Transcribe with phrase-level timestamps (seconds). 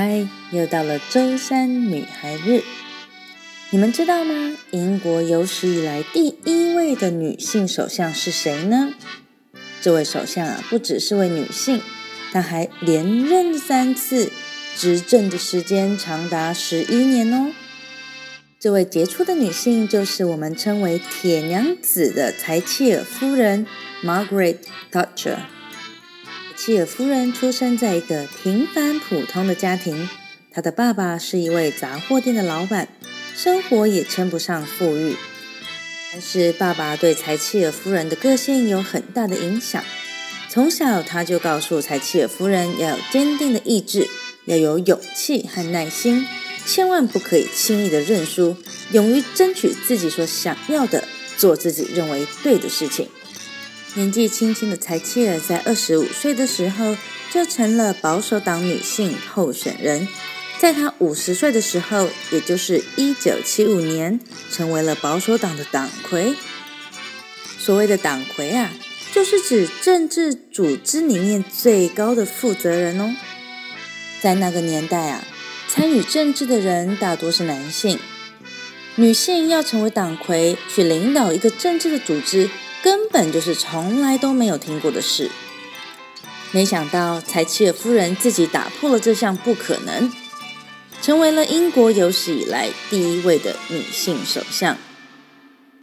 [0.00, 2.62] 嗨，又到了周三女孩日。
[3.70, 4.56] 你们知道吗？
[4.70, 8.94] 英国有史以来第一位的女性首相是谁呢？
[9.80, 11.82] 这位首相啊，不只是位女性，
[12.30, 14.30] 她还连任三次，
[14.76, 17.50] 执政的时间长达十一年哦。
[18.60, 23.66] 这位杰出的女性就是我们称为“铁娘子”的柴契尔夫人
[24.04, 24.58] Margaret
[24.92, 25.38] Thatcher。
[26.58, 30.08] 契尔夫人出生在一个平凡普通的家庭，
[30.50, 32.88] 她的爸爸是一位杂货店的老板，
[33.32, 35.14] 生活也称不上富裕。
[36.12, 39.84] 但是爸爸对柴契尔夫人的个性有很大的影响，
[40.48, 44.08] 从小他就告诉柴契尔夫人要有坚定的意志，
[44.46, 46.26] 要有勇气和耐心，
[46.66, 48.56] 千万不可以轻易的认输，
[48.90, 51.04] 勇于争取自己所想要的，
[51.36, 53.08] 做自己认为对的事情。
[53.94, 56.96] 年纪轻轻的柴契尔在二十五岁的时候
[57.32, 60.06] 就成了保守党女性候选人，
[60.58, 64.20] 在她五十岁的时候，也就是一九七五年，
[64.52, 66.34] 成为了保守党的党魁。
[67.58, 68.72] 所谓的党魁啊，
[69.12, 73.14] 就是指政治组织里面最高的负责人哦。
[74.20, 75.24] 在那个年代啊，
[75.68, 77.98] 参与政治的人大多是男性，
[78.94, 82.48] 女性要成为党魁，去领导一个政治的组织。
[82.82, 85.30] 根本就是从来都没有听过的事。
[86.52, 90.12] 没想到柴契尔夫人自己打破了这项不可能，
[91.02, 94.78] 成为了英国有史以来第一位的女性首相。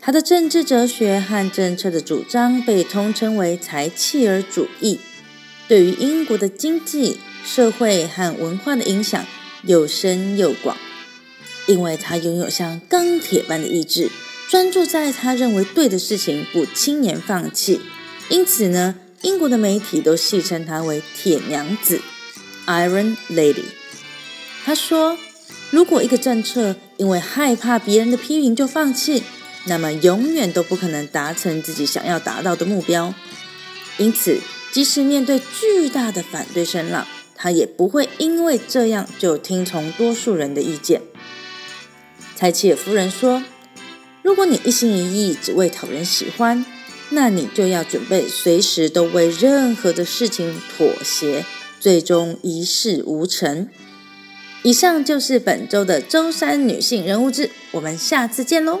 [0.00, 5.00] 她的政治哲学和政策的主张被通称为柴契尔主义，
[5.66, 9.26] 对于英国的经济、社会和文化的影响
[9.62, 10.76] 又深又广。
[11.66, 14.10] 因为她拥有像钢铁般的意志。
[14.54, 17.80] 专注在他认为对的事情，不轻言放弃。
[18.28, 22.00] 因此呢，英国的媒体都戏称她为“铁娘子
[22.64, 23.64] ”（Iron Lady）。
[24.64, 25.18] 他说
[25.72, 29.24] ：“如果一个政策因为害怕别人的批评就放弃，
[29.64, 33.12] 那么永远都不可能达成自己想要达到的目标。
[33.98, 34.38] 因此，
[34.70, 41.02] 即使面对巨大的反对声浪，他也不会因为这样就听从多数人的意见。”
[42.36, 43.42] 柴契尔夫人说。
[44.24, 46.64] 如果你一心一意只为讨人喜欢，
[47.10, 51.44] 那你就要准备随时都为任何的事情妥协，
[51.78, 53.68] 最终一事无成。
[54.62, 58.80] 以上就是本周的周三女性人物志，我们下次见喽。